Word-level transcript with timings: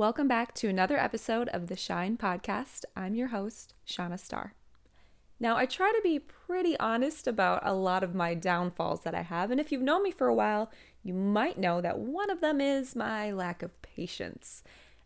Welcome 0.00 0.28
back 0.28 0.54
to 0.54 0.68
another 0.68 0.96
episode 0.96 1.50
of 1.50 1.66
the 1.66 1.76
Shine 1.76 2.16
Podcast. 2.16 2.86
I'm 2.96 3.14
your 3.14 3.28
host, 3.28 3.74
Shanna 3.84 4.16
Starr. 4.16 4.54
Now, 5.38 5.58
I 5.58 5.66
try 5.66 5.92
to 5.92 6.00
be 6.02 6.18
pretty 6.18 6.74
honest 6.80 7.26
about 7.26 7.60
a 7.66 7.74
lot 7.74 8.02
of 8.02 8.14
my 8.14 8.32
downfalls 8.32 9.02
that 9.02 9.14
I 9.14 9.20
have, 9.20 9.50
and 9.50 9.60
if 9.60 9.70
you've 9.70 9.82
known 9.82 10.02
me 10.02 10.10
for 10.10 10.26
a 10.26 10.34
while, 10.34 10.70
you 11.02 11.12
might 11.12 11.58
know 11.58 11.82
that 11.82 11.98
one 11.98 12.30
of 12.30 12.40
them 12.40 12.62
is 12.62 12.96
my 12.96 13.30
lack 13.30 13.62
of 13.62 13.82
patience. 13.82 14.62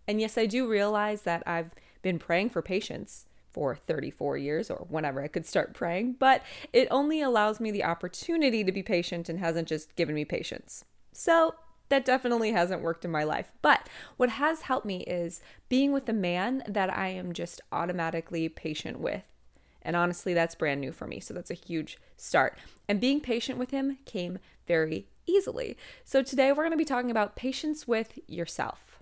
And 0.06 0.20
yes, 0.20 0.38
I 0.38 0.46
do 0.46 0.68
realize 0.68 1.22
that 1.22 1.42
I've 1.44 1.72
been 2.02 2.20
praying 2.20 2.50
for 2.50 2.62
patience 2.62 3.26
for 3.52 3.74
34 3.74 4.36
years 4.36 4.70
or 4.70 4.86
whenever 4.88 5.20
I 5.24 5.26
could 5.26 5.44
start 5.44 5.74
praying, 5.74 6.18
but 6.20 6.40
it 6.72 6.86
only 6.92 7.20
allows 7.20 7.58
me 7.58 7.72
the 7.72 7.82
opportunity 7.82 8.62
to 8.62 8.70
be 8.70 8.84
patient 8.84 9.28
and 9.28 9.40
hasn't 9.40 9.66
just 9.66 9.96
given 9.96 10.14
me 10.14 10.24
patience. 10.24 10.84
So, 11.12 11.56
that 11.88 12.04
definitely 12.04 12.52
hasn't 12.52 12.82
worked 12.82 13.04
in 13.04 13.10
my 13.10 13.24
life. 13.24 13.52
But 13.62 13.88
what 14.16 14.30
has 14.30 14.62
helped 14.62 14.86
me 14.86 15.02
is 15.02 15.40
being 15.68 15.92
with 15.92 16.08
a 16.08 16.14
man 16.14 16.62
that 16.66 16.96
I 16.96 17.08
am 17.08 17.32
just 17.32 17.60
automatically 17.72 18.48
patient 18.48 19.00
with. 19.00 19.22
And 19.82 19.96
honestly, 19.96 20.32
that's 20.32 20.54
brand 20.54 20.80
new 20.80 20.92
for 20.92 21.06
me. 21.06 21.20
So 21.20 21.34
that's 21.34 21.50
a 21.50 21.54
huge 21.54 21.98
start. 22.16 22.58
And 22.88 23.00
being 23.00 23.20
patient 23.20 23.58
with 23.58 23.70
him 23.70 23.98
came 24.06 24.38
very 24.66 25.08
easily. 25.26 25.76
So 26.04 26.22
today 26.22 26.50
we're 26.50 26.64
going 26.64 26.70
to 26.70 26.76
be 26.76 26.84
talking 26.84 27.10
about 27.10 27.36
patience 27.36 27.86
with 27.86 28.18
yourself. 28.26 28.98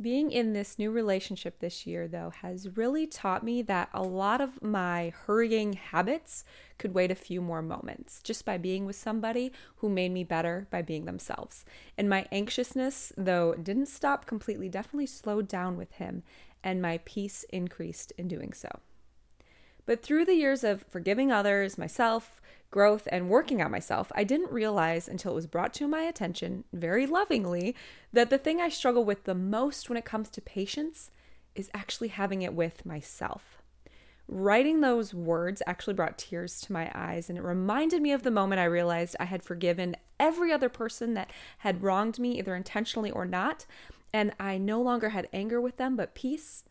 Being 0.00 0.32
in 0.32 0.54
this 0.54 0.76
new 0.76 0.90
relationship 0.90 1.60
this 1.60 1.86
year, 1.86 2.08
though, 2.08 2.30
has 2.42 2.76
really 2.76 3.06
taught 3.06 3.44
me 3.44 3.62
that 3.62 3.90
a 3.94 4.02
lot 4.02 4.40
of 4.40 4.60
my 4.60 5.12
hurrying 5.26 5.74
habits 5.74 6.44
could 6.78 6.94
wait 6.94 7.12
a 7.12 7.14
few 7.14 7.40
more 7.40 7.62
moments 7.62 8.20
just 8.20 8.44
by 8.44 8.58
being 8.58 8.86
with 8.86 8.96
somebody 8.96 9.52
who 9.76 9.88
made 9.88 10.10
me 10.10 10.24
better 10.24 10.66
by 10.68 10.82
being 10.82 11.04
themselves. 11.04 11.64
And 11.96 12.08
my 12.08 12.26
anxiousness, 12.32 13.12
though, 13.16 13.54
didn't 13.54 13.86
stop 13.86 14.26
completely, 14.26 14.68
definitely 14.68 15.06
slowed 15.06 15.46
down 15.46 15.76
with 15.76 15.92
him, 15.92 16.24
and 16.64 16.82
my 16.82 16.98
peace 17.04 17.44
increased 17.50 18.12
in 18.18 18.26
doing 18.26 18.52
so. 18.52 18.80
But 19.86 20.02
through 20.02 20.24
the 20.24 20.34
years 20.34 20.64
of 20.64 20.84
forgiving 20.88 21.30
others, 21.30 21.76
myself, 21.76 22.40
growth, 22.70 23.06
and 23.12 23.28
working 23.28 23.62
on 23.62 23.70
myself, 23.70 24.10
I 24.14 24.24
didn't 24.24 24.50
realize 24.50 25.08
until 25.08 25.32
it 25.32 25.36
was 25.36 25.46
brought 25.46 25.74
to 25.74 25.86
my 25.86 26.02
attention 26.02 26.64
very 26.72 27.06
lovingly 27.06 27.76
that 28.12 28.30
the 28.30 28.38
thing 28.38 28.60
I 28.60 28.68
struggle 28.68 29.04
with 29.04 29.24
the 29.24 29.34
most 29.34 29.88
when 29.88 29.98
it 29.98 30.04
comes 30.04 30.30
to 30.30 30.40
patience 30.40 31.10
is 31.54 31.70
actually 31.74 32.08
having 32.08 32.42
it 32.42 32.54
with 32.54 32.84
myself. 32.86 33.62
Writing 34.26 34.80
those 34.80 35.12
words 35.12 35.62
actually 35.66 35.94
brought 35.94 36.16
tears 36.16 36.60
to 36.62 36.72
my 36.72 36.90
eyes, 36.94 37.28
and 37.28 37.38
it 37.38 37.42
reminded 37.42 38.00
me 38.00 38.10
of 38.10 38.22
the 38.22 38.30
moment 38.30 38.60
I 38.60 38.64
realized 38.64 39.16
I 39.20 39.26
had 39.26 39.42
forgiven 39.42 39.96
every 40.18 40.50
other 40.50 40.70
person 40.70 41.12
that 41.14 41.30
had 41.58 41.82
wronged 41.82 42.18
me, 42.18 42.38
either 42.38 42.56
intentionally 42.56 43.10
or 43.10 43.26
not, 43.26 43.66
and 44.14 44.32
I 44.40 44.56
no 44.56 44.80
longer 44.80 45.10
had 45.10 45.28
anger 45.32 45.60
with 45.60 45.76
them, 45.76 45.94
but 45.94 46.14
peace 46.14 46.64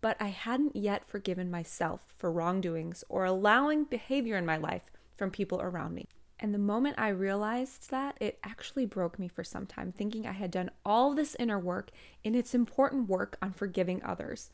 but 0.00 0.16
I 0.20 0.28
hadn't 0.28 0.76
yet 0.76 1.06
forgiven 1.06 1.50
myself 1.50 2.14
for 2.16 2.32
wrongdoings 2.32 3.04
or 3.08 3.24
allowing 3.24 3.84
behavior 3.84 4.36
in 4.36 4.46
my 4.46 4.56
life 4.56 4.90
from 5.16 5.30
people 5.30 5.60
around 5.60 5.94
me. 5.94 6.06
And 6.38 6.54
the 6.54 6.58
moment 6.58 6.94
I 6.98 7.08
realized 7.08 7.90
that, 7.90 8.16
it 8.18 8.38
actually 8.42 8.86
broke 8.86 9.18
me 9.18 9.28
for 9.28 9.44
some 9.44 9.66
time, 9.66 9.92
thinking 9.92 10.26
I 10.26 10.32
had 10.32 10.50
done 10.50 10.70
all 10.86 11.14
this 11.14 11.36
inner 11.38 11.58
work 11.58 11.90
in 12.24 12.34
its 12.34 12.54
important 12.54 13.10
work 13.10 13.36
on 13.42 13.52
forgiving 13.52 14.02
others. 14.02 14.50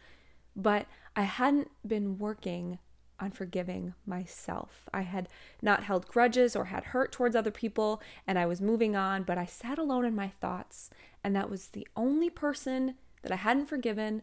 But 0.57 0.87
I 1.15 1.23
hadn't 1.23 1.71
been 1.87 2.19
working 2.19 2.79
on 3.21 3.31
forgiving 3.31 3.95
myself. 4.05 4.89
I 4.93 5.03
had 5.03 5.29
not 5.63 5.85
held 5.85 6.09
grudges 6.09 6.57
or 6.57 6.67
had 6.67 6.87
hurt 6.87 7.13
towards 7.13 7.37
other 7.37 7.53
people, 7.53 8.03
and 8.27 8.37
I 8.39 8.47
was 8.47 8.61
moving 8.61 8.97
on, 8.97 9.23
but 9.23 9.39
I 9.39 9.47
sat 9.47 9.79
alone 9.79 10.05
in 10.05 10.15
my 10.15 10.29
thoughts, 10.29 10.91
and 11.23 11.35
that 11.37 11.49
was 11.49 11.69
the 11.69 11.87
only 11.97 12.31
person 12.31 12.97
that 13.23 13.33
I 13.33 13.37
hadn't 13.37 13.67
forgiven 13.67 14.23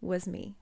was 0.00 0.26
me. 0.26 0.56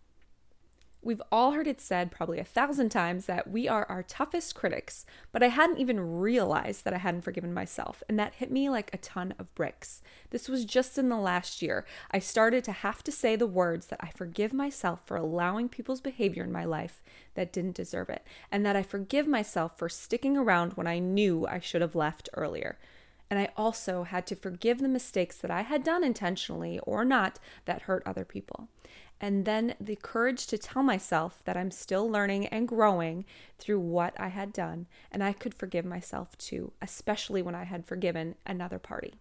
We've 1.04 1.20
all 1.30 1.52
heard 1.52 1.66
it 1.66 1.82
said 1.82 2.10
probably 2.10 2.38
a 2.38 2.44
thousand 2.44 2.88
times 2.88 3.26
that 3.26 3.50
we 3.50 3.68
are 3.68 3.84
our 3.90 4.02
toughest 4.02 4.54
critics, 4.54 5.04
but 5.32 5.42
I 5.42 5.48
hadn't 5.48 5.78
even 5.78 6.18
realized 6.18 6.84
that 6.84 6.94
I 6.94 6.98
hadn't 6.98 7.20
forgiven 7.20 7.52
myself, 7.52 8.02
and 8.08 8.18
that 8.18 8.36
hit 8.36 8.50
me 8.50 8.70
like 8.70 8.88
a 8.92 8.98
ton 8.98 9.34
of 9.38 9.54
bricks. 9.54 10.00
This 10.30 10.48
was 10.48 10.64
just 10.64 10.96
in 10.96 11.10
the 11.10 11.18
last 11.18 11.60
year. 11.60 11.84
I 12.10 12.20
started 12.20 12.64
to 12.64 12.72
have 12.72 13.04
to 13.04 13.12
say 13.12 13.36
the 13.36 13.46
words 13.46 13.88
that 13.88 14.00
I 14.02 14.12
forgive 14.16 14.54
myself 14.54 15.02
for 15.04 15.18
allowing 15.18 15.68
people's 15.68 16.00
behavior 16.00 16.42
in 16.42 16.50
my 16.50 16.64
life 16.64 17.02
that 17.34 17.52
didn't 17.52 17.76
deserve 17.76 18.08
it, 18.08 18.26
and 18.50 18.64
that 18.64 18.76
I 18.76 18.82
forgive 18.82 19.28
myself 19.28 19.76
for 19.76 19.90
sticking 19.90 20.38
around 20.38 20.72
when 20.72 20.86
I 20.86 21.00
knew 21.00 21.46
I 21.46 21.60
should 21.60 21.82
have 21.82 21.94
left 21.94 22.30
earlier. 22.32 22.78
And 23.30 23.38
I 23.38 23.48
also 23.56 24.04
had 24.04 24.26
to 24.28 24.36
forgive 24.36 24.78
the 24.78 24.88
mistakes 24.88 25.36
that 25.38 25.50
I 25.50 25.62
had 25.62 25.82
done 25.82 26.04
intentionally 26.04 26.78
or 26.80 27.04
not 27.04 27.38
that 27.64 27.82
hurt 27.82 28.02
other 28.06 28.24
people 28.24 28.68
and 29.20 29.44
then 29.44 29.74
the 29.80 29.96
courage 29.96 30.46
to 30.48 30.58
tell 30.58 30.82
myself 30.82 31.40
that 31.44 31.56
I'm 31.56 31.70
still 31.70 32.10
learning 32.10 32.46
and 32.48 32.68
growing 32.68 33.24
through 33.58 33.80
what 33.80 34.12
I 34.20 34.28
had 34.28 34.52
done, 34.52 34.86
and 35.10 35.22
I 35.22 35.32
could 35.32 35.54
forgive 35.54 35.84
myself 35.84 36.36
too, 36.36 36.72
especially 36.82 37.40
when 37.40 37.54
I 37.54 37.64
had 37.64 37.86
forgiven 37.86 38.34
another 38.44 38.78
party. 38.78 39.14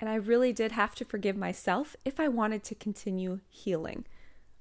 And 0.00 0.08
I 0.08 0.14
really 0.14 0.52
did 0.52 0.72
have 0.72 0.94
to 0.96 1.04
forgive 1.04 1.36
myself 1.36 1.96
if 2.04 2.18
I 2.18 2.28
wanted 2.28 2.64
to 2.64 2.74
continue 2.74 3.40
healing. 3.48 4.06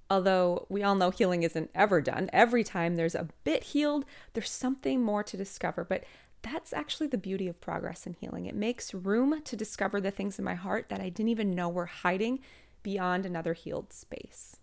Although 0.10 0.66
we 0.68 0.84
all 0.84 0.96
know 0.96 1.10
healing 1.10 1.44
isn't 1.44 1.72
ever 1.74 2.02
done, 2.02 2.30
every 2.34 2.64
time 2.64 2.96
there's 2.96 3.16
a 3.16 3.30
bit 3.46 3.64
healed, 3.64 4.04
there's 4.34 4.52
something 4.52 5.02
more 5.02 5.24
to 5.24 5.38
discover. 5.38 5.86
But 5.86 6.04
that's 6.42 6.74
actually 6.74 7.08
the 7.08 7.18
beauty 7.18 7.48
of 7.48 7.62
progress 7.62 8.06
and 8.06 8.16
healing. 8.16 8.46
It 8.46 8.56
makes 8.56 8.94
room 8.94 9.42
to 9.44 9.56
discover 9.56 10.02
the 10.02 10.12
things 10.12 10.40
in 10.40 10.46
my 10.46 10.56
heart 10.56 10.90
that 10.90 11.00
I 11.00 11.10
didn't 11.10 11.30
even 11.30 11.52
know 11.52 11.70
were 11.70 11.86
hiding 11.86 12.40
beyond 12.84 13.26
another 13.26 13.54
healed 13.54 13.94
space. 13.94 14.58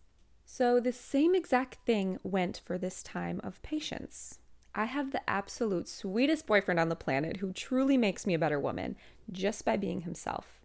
So, 0.45 0.81
the 0.81 0.93
same 0.93 1.35
exact 1.35 1.77
thing 1.85 2.19
went 2.23 2.61
for 2.65 2.79
this 2.79 3.03
time 3.03 3.41
of 3.45 3.63
patience. 3.63 4.39
I 4.75 4.87
have 4.87 5.13
the 5.13 5.29
absolute 5.29 5.89
sweetest 5.89 6.47
boyfriend 6.47 6.81
on 6.81 6.89
the 6.89 6.97
planet 6.97 7.39
who 7.39 7.53
truly 7.53 7.97
makes 7.97 8.27
me 8.27 8.35
a 8.35 8.39
better 8.39 8.59
woman 8.59 8.97
just 9.31 9.65
by 9.65 9.77
being 9.77 10.03
himself. 10.03 10.61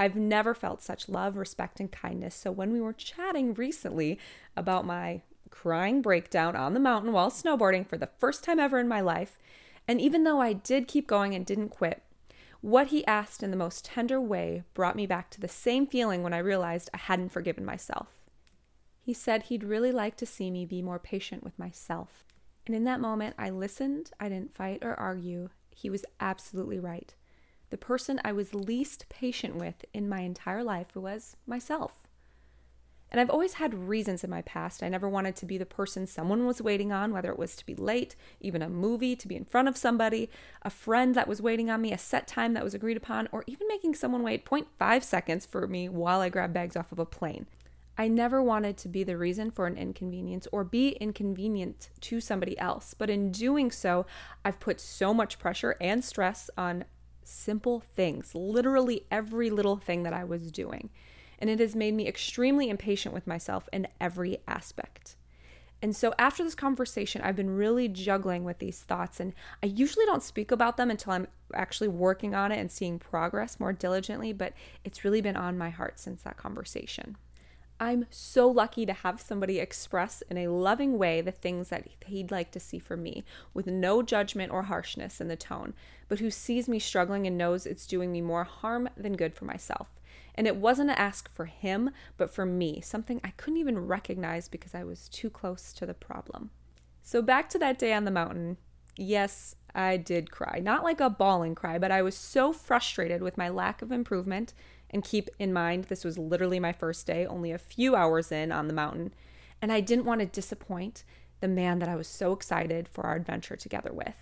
I've 0.00 0.16
never 0.16 0.54
felt 0.54 0.82
such 0.82 1.08
love, 1.08 1.36
respect, 1.36 1.80
and 1.80 1.90
kindness. 1.90 2.34
So, 2.34 2.50
when 2.50 2.72
we 2.72 2.80
were 2.80 2.92
chatting 2.92 3.54
recently 3.54 4.18
about 4.56 4.84
my 4.84 5.22
crying 5.50 6.02
breakdown 6.02 6.56
on 6.56 6.74
the 6.74 6.80
mountain 6.80 7.12
while 7.12 7.30
snowboarding 7.30 7.86
for 7.86 7.96
the 7.96 8.10
first 8.18 8.44
time 8.44 8.58
ever 8.58 8.78
in 8.78 8.88
my 8.88 9.00
life, 9.00 9.38
and 9.88 10.00
even 10.00 10.24
though 10.24 10.40
I 10.40 10.52
did 10.52 10.86
keep 10.86 11.06
going 11.06 11.34
and 11.34 11.46
didn't 11.46 11.70
quit, 11.70 12.02
what 12.60 12.88
he 12.88 13.06
asked 13.06 13.42
in 13.42 13.50
the 13.50 13.56
most 13.56 13.84
tender 13.84 14.20
way 14.20 14.64
brought 14.74 14.96
me 14.96 15.06
back 15.06 15.30
to 15.30 15.40
the 15.40 15.48
same 15.48 15.86
feeling 15.86 16.22
when 16.22 16.34
I 16.34 16.38
realized 16.38 16.90
I 16.92 16.98
hadn't 16.98 17.30
forgiven 17.30 17.64
myself. 17.64 18.08
He 19.00 19.14
said 19.14 19.44
he'd 19.44 19.64
really 19.64 19.92
like 19.92 20.16
to 20.18 20.26
see 20.26 20.50
me 20.50 20.66
be 20.66 20.82
more 20.82 20.98
patient 20.98 21.42
with 21.42 21.58
myself. 21.58 22.24
And 22.66 22.74
in 22.74 22.84
that 22.84 23.00
moment, 23.00 23.36
I 23.38 23.48
listened. 23.48 24.10
I 24.20 24.28
didn't 24.28 24.54
fight 24.54 24.80
or 24.82 24.98
argue. 25.00 25.48
He 25.70 25.88
was 25.88 26.04
absolutely 26.20 26.78
right. 26.78 27.14
The 27.70 27.78
person 27.78 28.20
I 28.24 28.32
was 28.32 28.54
least 28.54 29.06
patient 29.08 29.56
with 29.56 29.84
in 29.94 30.08
my 30.08 30.20
entire 30.20 30.64
life 30.64 30.94
was 30.94 31.36
myself. 31.46 32.07
And 33.10 33.20
I've 33.20 33.30
always 33.30 33.54
had 33.54 33.74
reasons 33.74 34.22
in 34.22 34.30
my 34.30 34.42
past. 34.42 34.82
I 34.82 34.88
never 34.88 35.08
wanted 35.08 35.34
to 35.36 35.46
be 35.46 35.56
the 35.56 35.64
person 35.66 36.06
someone 36.06 36.46
was 36.46 36.60
waiting 36.60 36.92
on, 36.92 37.12
whether 37.12 37.30
it 37.30 37.38
was 37.38 37.56
to 37.56 37.66
be 37.66 37.74
late, 37.74 38.16
even 38.40 38.60
a 38.60 38.68
movie, 38.68 39.16
to 39.16 39.28
be 39.28 39.36
in 39.36 39.44
front 39.44 39.68
of 39.68 39.76
somebody, 39.76 40.28
a 40.62 40.70
friend 40.70 41.14
that 41.14 41.28
was 41.28 41.40
waiting 41.40 41.70
on 41.70 41.80
me, 41.80 41.92
a 41.92 41.98
set 41.98 42.26
time 42.26 42.52
that 42.54 42.64
was 42.64 42.74
agreed 42.74 42.96
upon, 42.96 43.28
or 43.32 43.44
even 43.46 43.66
making 43.68 43.94
someone 43.94 44.22
wait 44.22 44.44
0.5 44.44 45.02
seconds 45.02 45.46
for 45.46 45.66
me 45.66 45.88
while 45.88 46.20
I 46.20 46.28
grab 46.28 46.52
bags 46.52 46.76
off 46.76 46.92
of 46.92 46.98
a 46.98 47.06
plane. 47.06 47.46
I 48.00 48.06
never 48.06 48.40
wanted 48.40 48.76
to 48.78 48.88
be 48.88 49.02
the 49.02 49.16
reason 49.16 49.50
for 49.50 49.66
an 49.66 49.76
inconvenience 49.76 50.46
or 50.52 50.62
be 50.62 50.90
inconvenient 50.90 51.90
to 52.02 52.20
somebody 52.20 52.56
else. 52.58 52.94
But 52.94 53.10
in 53.10 53.32
doing 53.32 53.72
so, 53.72 54.06
I've 54.44 54.60
put 54.60 54.80
so 54.80 55.12
much 55.12 55.40
pressure 55.40 55.76
and 55.80 56.04
stress 56.04 56.48
on 56.56 56.84
simple 57.24 57.80
things, 57.80 58.36
literally 58.36 59.04
every 59.10 59.50
little 59.50 59.76
thing 59.76 60.04
that 60.04 60.12
I 60.12 60.22
was 60.22 60.52
doing. 60.52 60.90
And 61.38 61.48
it 61.48 61.60
has 61.60 61.76
made 61.76 61.94
me 61.94 62.08
extremely 62.08 62.68
impatient 62.68 63.14
with 63.14 63.26
myself 63.26 63.68
in 63.72 63.88
every 64.00 64.38
aspect. 64.46 65.16
And 65.80 65.94
so 65.94 66.12
after 66.18 66.42
this 66.42 66.56
conversation, 66.56 67.22
I've 67.22 67.36
been 67.36 67.56
really 67.56 67.86
juggling 67.86 68.42
with 68.42 68.58
these 68.58 68.80
thoughts, 68.80 69.20
and 69.20 69.32
I 69.62 69.66
usually 69.66 70.06
don't 70.06 70.24
speak 70.24 70.50
about 70.50 70.76
them 70.76 70.90
until 70.90 71.12
I'm 71.12 71.28
actually 71.54 71.86
working 71.86 72.34
on 72.34 72.50
it 72.50 72.58
and 72.58 72.70
seeing 72.70 72.98
progress 72.98 73.60
more 73.60 73.72
diligently, 73.72 74.32
but 74.32 74.54
it's 74.82 75.04
really 75.04 75.20
been 75.20 75.36
on 75.36 75.56
my 75.56 75.70
heart 75.70 76.00
since 76.00 76.22
that 76.22 76.36
conversation. 76.36 77.16
I'm 77.78 78.06
so 78.10 78.48
lucky 78.48 78.86
to 78.86 78.92
have 78.92 79.20
somebody 79.20 79.60
express 79.60 80.20
in 80.28 80.36
a 80.36 80.48
loving 80.48 80.98
way 80.98 81.20
the 81.20 81.30
things 81.30 81.68
that 81.68 81.86
he'd 82.06 82.32
like 82.32 82.50
to 82.50 82.60
see 82.60 82.80
from 82.80 83.04
me, 83.04 83.24
with 83.54 83.68
no 83.68 84.02
judgment 84.02 84.50
or 84.50 84.64
harshness 84.64 85.20
in 85.20 85.28
the 85.28 85.36
tone, 85.36 85.74
but 86.08 86.18
who 86.18 86.28
sees 86.28 86.68
me 86.68 86.80
struggling 86.80 87.24
and 87.24 87.38
knows 87.38 87.66
it's 87.66 87.86
doing 87.86 88.10
me 88.10 88.20
more 88.20 88.42
harm 88.42 88.88
than 88.96 89.14
good 89.14 89.32
for 89.32 89.44
myself. 89.44 89.86
And 90.38 90.46
it 90.46 90.54
wasn't 90.54 90.90
a 90.90 90.98
ask 90.98 91.28
for 91.34 91.46
him, 91.46 91.90
but 92.16 92.30
for 92.30 92.46
me, 92.46 92.80
something 92.80 93.20
I 93.24 93.30
couldn't 93.30 93.58
even 93.58 93.88
recognize 93.88 94.48
because 94.48 94.72
I 94.72 94.84
was 94.84 95.08
too 95.08 95.30
close 95.30 95.72
to 95.72 95.84
the 95.84 95.94
problem. 95.94 96.50
So, 97.02 97.20
back 97.22 97.48
to 97.50 97.58
that 97.58 97.76
day 97.76 97.92
on 97.92 98.04
the 98.04 98.12
mountain. 98.12 98.56
Yes, 98.96 99.56
I 99.74 99.96
did 99.96 100.30
cry. 100.30 100.60
Not 100.62 100.84
like 100.84 101.00
a 101.00 101.10
bawling 101.10 101.56
cry, 101.56 101.76
but 101.76 101.90
I 101.90 102.02
was 102.02 102.14
so 102.14 102.52
frustrated 102.52 103.20
with 103.20 103.36
my 103.36 103.48
lack 103.48 103.82
of 103.82 103.90
improvement 103.90 104.54
And 104.90 105.04
keep 105.04 105.28
in 105.40 105.52
mind, 105.52 105.84
this 105.84 106.04
was 106.04 106.18
literally 106.18 106.60
my 106.60 106.72
first 106.72 107.04
day, 107.06 107.26
only 107.26 107.50
a 107.50 107.58
few 107.58 107.96
hours 107.96 108.32
in 108.32 108.52
on 108.52 108.68
the 108.68 108.74
mountain. 108.74 109.12
And 109.60 109.72
I 109.72 109.80
didn't 109.80 110.04
want 110.04 110.20
to 110.20 110.26
disappoint 110.26 111.04
the 111.40 111.48
man 111.48 111.80
that 111.80 111.88
I 111.88 111.96
was 111.96 112.08
so 112.08 112.32
excited 112.32 112.88
for 112.88 113.04
our 113.04 113.16
adventure 113.16 113.56
together 113.56 113.92
with. 113.92 114.14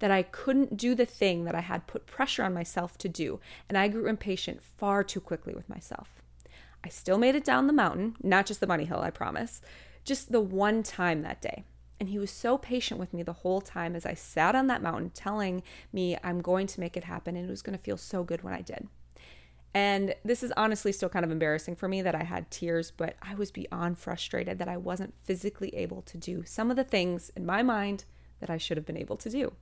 That 0.00 0.10
I 0.10 0.22
couldn't 0.22 0.76
do 0.76 0.94
the 0.94 1.06
thing 1.06 1.44
that 1.44 1.54
I 1.54 1.60
had 1.60 1.86
put 1.86 2.06
pressure 2.06 2.42
on 2.42 2.54
myself 2.54 2.96
to 2.98 3.08
do, 3.08 3.40
and 3.68 3.76
I 3.76 3.88
grew 3.88 4.06
impatient 4.06 4.62
far 4.62 5.04
too 5.04 5.20
quickly 5.20 5.54
with 5.54 5.68
myself. 5.68 6.22
I 6.84 6.88
still 6.88 7.18
made 7.18 7.34
it 7.34 7.44
down 7.44 7.66
the 7.66 7.72
mountain, 7.72 8.16
not 8.22 8.46
just 8.46 8.60
the 8.60 8.66
bunny 8.66 8.84
hill, 8.84 9.00
I 9.00 9.10
promise, 9.10 9.60
just 10.04 10.32
the 10.32 10.40
one 10.40 10.82
time 10.82 11.22
that 11.22 11.42
day. 11.42 11.64
And 11.98 12.08
he 12.08 12.18
was 12.18 12.30
so 12.30 12.56
patient 12.56 12.98
with 12.98 13.12
me 13.12 13.22
the 13.22 13.34
whole 13.34 13.60
time 13.60 13.94
as 13.94 14.06
I 14.06 14.14
sat 14.14 14.54
on 14.54 14.68
that 14.68 14.82
mountain, 14.82 15.10
telling 15.10 15.62
me 15.92 16.16
I'm 16.24 16.40
going 16.40 16.66
to 16.68 16.80
make 16.80 16.96
it 16.96 17.04
happen 17.04 17.36
and 17.36 17.46
it 17.46 17.50
was 17.50 17.60
going 17.60 17.76
to 17.76 17.84
feel 17.84 17.98
so 17.98 18.24
good 18.24 18.42
when 18.42 18.54
I 18.54 18.62
did. 18.62 18.88
And 19.72 20.14
this 20.24 20.42
is 20.42 20.52
honestly 20.56 20.92
still 20.92 21.10
kind 21.10 21.24
of 21.24 21.30
embarrassing 21.30 21.76
for 21.76 21.86
me 21.86 22.02
that 22.02 22.14
I 22.14 22.24
had 22.24 22.50
tears, 22.50 22.90
but 22.90 23.16
I 23.22 23.34
was 23.34 23.52
beyond 23.52 23.98
frustrated 23.98 24.58
that 24.58 24.68
I 24.68 24.76
wasn't 24.76 25.14
physically 25.22 25.74
able 25.76 26.02
to 26.02 26.18
do 26.18 26.42
some 26.44 26.70
of 26.70 26.76
the 26.76 26.84
things 26.84 27.30
in 27.36 27.46
my 27.46 27.62
mind 27.62 28.04
that 28.40 28.50
I 28.50 28.56
should 28.56 28.78
have 28.78 28.86
been 28.86 28.96
able 28.96 29.16
to 29.18 29.30
do. 29.30 29.52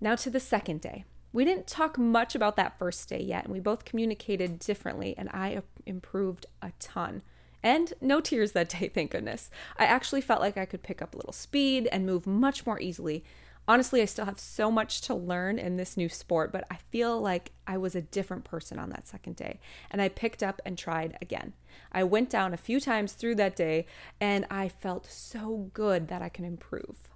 Now 0.00 0.14
to 0.16 0.30
the 0.30 0.40
second 0.40 0.80
day. 0.80 1.04
We 1.32 1.44
didn't 1.44 1.66
talk 1.66 1.98
much 1.98 2.34
about 2.34 2.56
that 2.56 2.78
first 2.78 3.08
day 3.08 3.20
yet, 3.20 3.44
and 3.44 3.52
we 3.52 3.60
both 3.60 3.84
communicated 3.84 4.58
differently, 4.58 5.14
and 5.18 5.28
I 5.30 5.62
improved 5.84 6.46
a 6.62 6.72
ton. 6.78 7.22
And 7.62 7.92
no 8.00 8.20
tears 8.20 8.52
that 8.52 8.68
day, 8.68 8.88
thank 8.94 9.10
goodness. 9.10 9.50
I 9.78 9.84
actually 9.84 10.20
felt 10.20 10.40
like 10.40 10.56
I 10.56 10.64
could 10.64 10.82
pick 10.82 11.02
up 11.02 11.14
a 11.14 11.16
little 11.18 11.32
speed 11.32 11.88
and 11.92 12.06
move 12.06 12.26
much 12.26 12.64
more 12.64 12.80
easily, 12.80 13.24
honestly, 13.68 14.02
I 14.02 14.06
still 14.06 14.24
have 14.24 14.38
so 14.38 14.70
much 14.70 15.00
to 15.02 15.14
learn 15.14 15.58
in 15.58 15.76
this 15.76 15.96
new 15.96 16.08
sport, 16.08 16.52
but 16.52 16.64
I 16.70 16.76
feel 16.90 17.20
like 17.20 17.52
I 17.66 17.76
was 17.76 17.94
a 17.94 18.02
different 18.02 18.44
person 18.44 18.78
on 18.78 18.90
that 18.90 19.08
second 19.08 19.36
day. 19.36 19.60
And 19.90 20.00
I 20.00 20.08
picked 20.08 20.42
up 20.42 20.60
and 20.64 20.78
tried 20.78 21.16
again. 21.20 21.54
I 21.92 22.04
went 22.04 22.30
down 22.30 22.54
a 22.54 22.58
few 22.58 22.80
times 22.80 23.12
through 23.12 23.36
that 23.36 23.56
day, 23.56 23.86
and 24.20 24.46
I 24.50 24.68
felt 24.68 25.06
so 25.06 25.70
good 25.74 26.08
that 26.08 26.22
I 26.22 26.28
can 26.28 26.44
improve. 26.44 27.08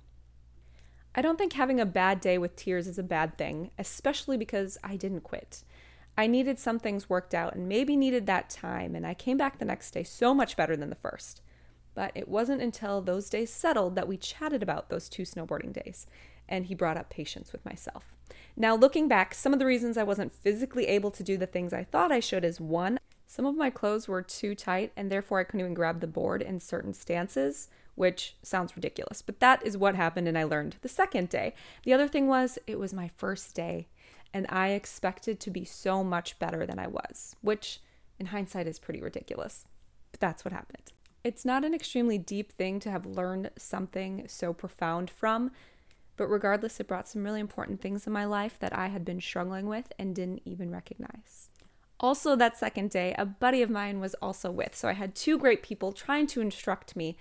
I 1.14 1.22
don't 1.22 1.38
think 1.38 1.54
having 1.54 1.80
a 1.80 1.86
bad 1.86 2.20
day 2.20 2.38
with 2.38 2.56
tears 2.56 2.86
is 2.86 2.98
a 2.98 3.02
bad 3.02 3.36
thing, 3.36 3.70
especially 3.78 4.36
because 4.36 4.78
I 4.84 4.96
didn't 4.96 5.22
quit. 5.22 5.64
I 6.16 6.26
needed 6.26 6.58
some 6.58 6.78
things 6.78 7.08
worked 7.08 7.34
out 7.34 7.54
and 7.54 7.68
maybe 7.68 7.96
needed 7.96 8.26
that 8.26 8.50
time, 8.50 8.94
and 8.94 9.06
I 9.06 9.14
came 9.14 9.36
back 9.36 9.58
the 9.58 9.64
next 9.64 9.90
day 9.92 10.02
so 10.04 10.34
much 10.34 10.56
better 10.56 10.76
than 10.76 10.90
the 10.90 10.96
first. 10.96 11.40
But 11.94 12.12
it 12.14 12.28
wasn't 12.28 12.62
until 12.62 13.00
those 13.00 13.28
days 13.28 13.50
settled 13.50 13.96
that 13.96 14.08
we 14.08 14.16
chatted 14.16 14.62
about 14.62 14.88
those 14.88 15.08
two 15.08 15.22
snowboarding 15.24 15.72
days 15.72 16.06
and 16.48 16.66
he 16.66 16.74
brought 16.74 16.96
up 16.96 17.10
patience 17.10 17.52
with 17.52 17.64
myself. 17.64 18.14
Now, 18.56 18.74
looking 18.74 19.08
back, 19.08 19.34
some 19.34 19.52
of 19.52 19.58
the 19.58 19.66
reasons 19.66 19.96
I 19.96 20.02
wasn't 20.02 20.34
physically 20.34 20.86
able 20.86 21.10
to 21.12 21.22
do 21.22 21.36
the 21.36 21.46
things 21.46 21.72
I 21.72 21.84
thought 21.84 22.12
I 22.12 22.20
should 22.20 22.44
is 22.44 22.60
one, 22.60 22.98
some 23.26 23.46
of 23.46 23.56
my 23.56 23.70
clothes 23.70 24.08
were 24.08 24.22
too 24.22 24.54
tight 24.54 24.92
and 24.96 25.10
therefore 25.10 25.38
I 25.38 25.44
couldn't 25.44 25.60
even 25.60 25.74
grab 25.74 26.00
the 26.00 26.06
board 26.06 26.42
in 26.42 26.58
certain 26.58 26.92
stances, 26.92 27.68
which 27.94 28.36
sounds 28.42 28.76
ridiculous, 28.76 29.22
but 29.22 29.40
that 29.40 29.64
is 29.64 29.76
what 29.76 29.94
happened 29.94 30.28
and 30.28 30.38
I 30.38 30.44
learned 30.44 30.76
the 30.82 30.88
second 30.88 31.28
day. 31.28 31.54
The 31.84 31.92
other 31.92 32.08
thing 32.08 32.26
was 32.26 32.58
it 32.66 32.78
was 32.78 32.94
my 32.94 33.10
first 33.16 33.54
day 33.54 33.88
and 34.32 34.46
I 34.48 34.68
expected 34.68 35.40
to 35.40 35.50
be 35.50 35.64
so 35.64 36.04
much 36.04 36.38
better 36.38 36.64
than 36.66 36.78
I 36.78 36.86
was, 36.86 37.36
which 37.40 37.80
in 38.18 38.26
hindsight 38.26 38.66
is 38.66 38.78
pretty 38.78 39.00
ridiculous, 39.00 39.66
but 40.12 40.20
that's 40.20 40.44
what 40.44 40.52
happened. 40.52 40.92
It's 41.22 41.44
not 41.44 41.64
an 41.64 41.74
extremely 41.74 42.16
deep 42.16 42.52
thing 42.52 42.80
to 42.80 42.90
have 42.90 43.04
learned 43.04 43.50
something 43.58 44.24
so 44.28 44.52
profound 44.52 45.10
from, 45.10 45.50
but 46.16 46.28
regardless, 46.28 46.80
it 46.80 46.86
brought 46.86 47.08
some 47.08 47.24
really 47.24 47.40
important 47.40 47.80
things 47.80 48.06
in 48.06 48.12
my 48.12 48.24
life 48.24 48.58
that 48.60 48.76
I 48.76 48.88
had 48.88 49.04
been 49.04 49.20
struggling 49.20 49.66
with 49.66 49.92
and 49.98 50.14
didn't 50.14 50.42
even 50.44 50.70
recognize. 50.70 51.48
Also, 51.98 52.34
that 52.34 52.56
second 52.56 52.90
day, 52.90 53.14
a 53.18 53.26
buddy 53.26 53.60
of 53.60 53.68
mine 53.68 54.00
was 54.00 54.14
also 54.14 54.50
with. 54.50 54.74
So 54.74 54.88
I 54.88 54.94
had 54.94 55.14
two 55.14 55.38
great 55.38 55.62
people 55.62 55.92
trying 55.92 56.26
to 56.28 56.40
instruct 56.40 56.96
me 56.96 57.18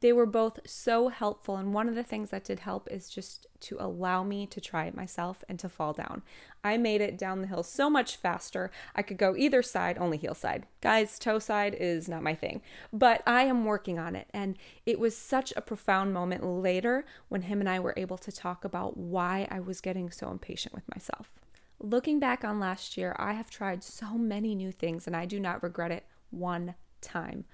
they 0.00 0.12
were 0.12 0.26
both 0.26 0.60
so 0.66 1.08
helpful. 1.08 1.56
And 1.56 1.72
one 1.72 1.88
of 1.88 1.94
the 1.94 2.02
things 2.02 2.30
that 2.30 2.44
did 2.44 2.60
help 2.60 2.88
is 2.90 3.08
just 3.08 3.46
to 3.60 3.76
allow 3.80 4.22
me 4.22 4.46
to 4.46 4.60
try 4.60 4.86
it 4.86 4.94
myself 4.94 5.42
and 5.48 5.58
to 5.58 5.68
fall 5.68 5.92
down. 5.92 6.22
I 6.62 6.76
made 6.76 7.00
it 7.00 7.16
down 7.16 7.40
the 7.40 7.48
hill 7.48 7.62
so 7.62 7.88
much 7.88 8.16
faster. 8.16 8.70
I 8.94 9.02
could 9.02 9.16
go 9.16 9.36
either 9.36 9.62
side, 9.62 9.96
only 9.98 10.18
heel 10.18 10.34
side. 10.34 10.66
Guys, 10.80 11.18
toe 11.18 11.38
side 11.38 11.74
is 11.78 12.08
not 12.08 12.22
my 12.22 12.34
thing, 12.34 12.60
but 12.92 13.22
I 13.26 13.42
am 13.44 13.64
working 13.64 13.98
on 13.98 14.16
it. 14.16 14.28
And 14.34 14.58
it 14.84 14.98
was 14.98 15.16
such 15.16 15.52
a 15.56 15.62
profound 15.62 16.12
moment 16.12 16.44
later 16.44 17.06
when 17.28 17.42
him 17.42 17.60
and 17.60 17.68
I 17.68 17.78
were 17.78 17.94
able 17.96 18.18
to 18.18 18.32
talk 18.32 18.64
about 18.64 18.96
why 18.96 19.46
I 19.50 19.60
was 19.60 19.80
getting 19.80 20.10
so 20.10 20.30
impatient 20.30 20.74
with 20.74 20.84
myself. 20.94 21.32
Looking 21.78 22.18
back 22.18 22.44
on 22.44 22.58
last 22.58 22.96
year, 22.96 23.14
I 23.18 23.34
have 23.34 23.50
tried 23.50 23.84
so 23.84 24.16
many 24.16 24.54
new 24.54 24.72
things 24.72 25.06
and 25.06 25.14
I 25.14 25.26
do 25.26 25.38
not 25.38 25.62
regret 25.62 25.90
it 25.90 26.06
one 26.30 26.74
time. 27.00 27.44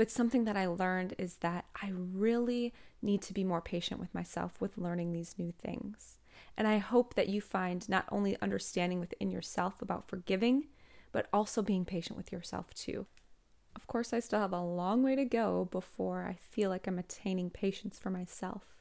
But 0.00 0.10
something 0.10 0.44
that 0.44 0.56
I 0.56 0.66
learned 0.66 1.14
is 1.18 1.34
that 1.40 1.66
I 1.82 1.90
really 1.92 2.72
need 3.02 3.20
to 3.20 3.34
be 3.34 3.44
more 3.44 3.60
patient 3.60 4.00
with 4.00 4.14
myself 4.14 4.58
with 4.58 4.78
learning 4.78 5.12
these 5.12 5.34
new 5.36 5.52
things. 5.52 6.16
And 6.56 6.66
I 6.66 6.78
hope 6.78 7.12
that 7.16 7.28
you 7.28 7.42
find 7.42 7.86
not 7.86 8.06
only 8.10 8.40
understanding 8.40 8.98
within 8.98 9.30
yourself 9.30 9.82
about 9.82 10.08
forgiving, 10.08 10.68
but 11.12 11.28
also 11.34 11.60
being 11.60 11.84
patient 11.84 12.16
with 12.16 12.32
yourself 12.32 12.72
too. 12.72 13.04
Of 13.76 13.86
course, 13.86 14.14
I 14.14 14.20
still 14.20 14.40
have 14.40 14.54
a 14.54 14.62
long 14.62 15.02
way 15.02 15.16
to 15.16 15.26
go 15.26 15.68
before 15.70 16.24
I 16.26 16.32
feel 16.32 16.70
like 16.70 16.86
I'm 16.86 16.98
attaining 16.98 17.50
patience 17.50 17.98
for 17.98 18.08
myself. 18.08 18.79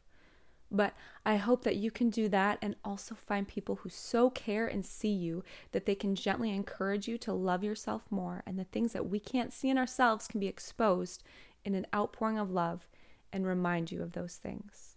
But 0.72 0.94
I 1.26 1.38
hope 1.38 1.64
that 1.64 1.78
you 1.78 1.90
can 1.90 2.10
do 2.10 2.30
that 2.30 2.60
and 2.62 2.76
also 2.86 3.16
find 3.16 3.48
people 3.48 3.78
who 3.78 3.90
so 3.90 4.30
care 4.30 4.68
and 4.68 4.86
see 4.86 5.12
you 5.12 5.44
that 5.72 5.86
they 5.86 5.96
can 5.96 6.16
gently 6.16 6.52
encourage 6.52 7.08
you 7.08 7.18
to 7.20 7.34
love 7.34 7.64
yourself 7.64 8.04
more. 8.12 8.44
And 8.46 8.60
the 8.60 8.66
things 8.66 8.94
that 8.94 9.10
we 9.10 9.20
can't 9.20 9.52
see 9.52 9.70
in 9.70 9.78
ourselves 9.78 10.28
can 10.28 10.40
be 10.40 10.48
exposed 10.48 11.24
in 11.66 11.74
an 11.74 11.88
outpouring 11.94 12.38
of 12.38 12.52
love 12.52 12.88
and 13.34 13.46
remind 13.46 13.92
you 13.92 14.02
of 14.02 14.12
those 14.14 14.36
things. 14.36 14.96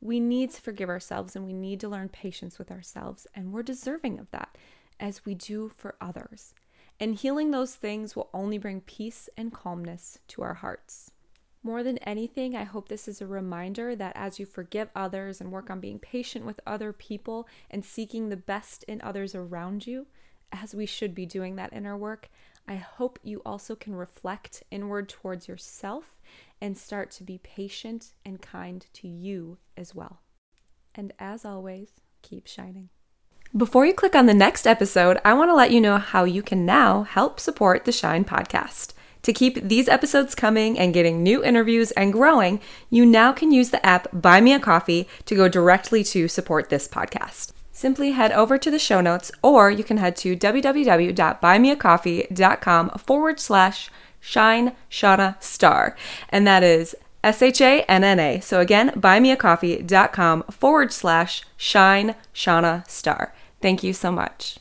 We 0.00 0.20
need 0.20 0.50
to 0.52 0.60
forgive 0.60 0.88
ourselves 0.88 1.36
and 1.36 1.44
we 1.44 1.52
need 1.52 1.80
to 1.80 1.88
learn 1.88 2.08
patience 2.08 2.58
with 2.58 2.70
ourselves. 2.70 3.26
And 3.34 3.52
we're 3.52 3.62
deserving 3.62 4.18
of 4.18 4.30
that 4.30 4.56
as 4.98 5.24
we 5.24 5.34
do 5.34 5.70
for 5.76 5.96
others. 6.00 6.54
And 6.98 7.14
healing 7.14 7.50
those 7.50 7.74
things 7.74 8.16
will 8.16 8.30
only 8.32 8.56
bring 8.56 8.80
peace 8.80 9.28
and 9.36 9.52
calmness 9.52 10.18
to 10.28 10.42
our 10.42 10.54
hearts. 10.54 11.10
More 11.66 11.82
than 11.82 11.98
anything, 11.98 12.54
I 12.54 12.62
hope 12.62 12.86
this 12.86 13.08
is 13.08 13.20
a 13.20 13.26
reminder 13.26 13.96
that 13.96 14.12
as 14.14 14.38
you 14.38 14.46
forgive 14.46 14.88
others 14.94 15.40
and 15.40 15.50
work 15.50 15.68
on 15.68 15.80
being 15.80 15.98
patient 15.98 16.46
with 16.46 16.60
other 16.64 16.92
people 16.92 17.48
and 17.68 17.84
seeking 17.84 18.28
the 18.28 18.36
best 18.36 18.84
in 18.84 19.00
others 19.00 19.34
around 19.34 19.84
you, 19.84 20.06
as 20.52 20.76
we 20.76 20.86
should 20.86 21.12
be 21.12 21.26
doing 21.26 21.56
that 21.56 21.72
inner 21.72 21.96
work, 21.96 22.28
I 22.68 22.76
hope 22.76 23.18
you 23.24 23.42
also 23.44 23.74
can 23.74 23.96
reflect 23.96 24.62
inward 24.70 25.08
towards 25.08 25.48
yourself 25.48 26.20
and 26.60 26.78
start 26.78 27.10
to 27.10 27.24
be 27.24 27.38
patient 27.38 28.12
and 28.24 28.40
kind 28.40 28.86
to 28.92 29.08
you 29.08 29.58
as 29.76 29.92
well. 29.92 30.20
And 30.94 31.12
as 31.18 31.44
always, 31.44 32.00
keep 32.22 32.46
shining. 32.46 32.90
Before 33.56 33.84
you 33.84 33.92
click 33.92 34.14
on 34.14 34.26
the 34.26 34.34
next 34.34 34.68
episode, 34.68 35.18
I 35.24 35.34
want 35.34 35.50
to 35.50 35.54
let 35.56 35.72
you 35.72 35.80
know 35.80 35.98
how 35.98 36.22
you 36.22 36.42
can 36.42 36.64
now 36.64 37.02
help 37.02 37.40
support 37.40 37.86
the 37.86 37.90
Shine 37.90 38.24
podcast. 38.24 38.92
To 39.26 39.32
keep 39.32 39.60
these 39.60 39.88
episodes 39.88 40.36
coming 40.36 40.78
and 40.78 40.94
getting 40.94 41.20
new 41.20 41.42
interviews 41.42 41.90
and 41.90 42.12
growing, 42.12 42.60
you 42.90 43.04
now 43.04 43.32
can 43.32 43.50
use 43.50 43.70
the 43.70 43.84
app 43.84 44.06
Buy 44.12 44.40
Me 44.40 44.52
a 44.52 44.60
Coffee 44.60 45.08
to 45.24 45.34
go 45.34 45.48
directly 45.48 46.04
to 46.04 46.28
support 46.28 46.70
this 46.70 46.86
podcast. 46.86 47.50
Simply 47.72 48.12
head 48.12 48.30
over 48.30 48.56
to 48.56 48.70
the 48.70 48.78
show 48.78 49.00
notes, 49.00 49.32
or 49.42 49.68
you 49.68 49.82
can 49.82 49.96
head 49.96 50.14
to 50.18 50.36
www.buymeacoffee.com 50.36 52.90
forward 52.90 53.40
slash 53.40 53.90
shine 54.20 54.76
shanna 54.88 55.36
star. 55.40 55.96
And 56.28 56.46
that 56.46 56.62
is 56.62 56.94
S 57.24 57.42
H 57.42 57.60
A 57.60 57.82
N 57.82 58.04
N 58.04 58.20
A. 58.20 58.38
So 58.38 58.60
again, 58.60 58.90
buymeacoffee.com 58.90 60.44
forward 60.52 60.92
slash 60.92 61.42
shine 61.56 62.14
shanna 62.32 62.84
star. 62.86 63.34
Thank 63.60 63.82
you 63.82 63.92
so 63.92 64.12
much. 64.12 64.60